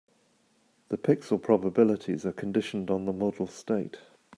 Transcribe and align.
The 0.89 0.97
pixel 0.97 1.39
probabilities 1.39 2.25
are 2.25 2.31
conditioned 2.31 2.89
on 2.89 3.05
the 3.05 3.13
model 3.13 3.45
state. 3.45 3.99